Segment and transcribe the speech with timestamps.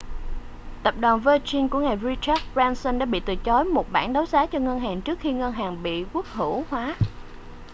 [0.83, 4.45] tập đoàn virgin của ngài richard branson đã bị từ chối một bản đấu giá
[4.45, 6.95] cho ngân hàng trước khi ngân hàng bị quốc hữu hóa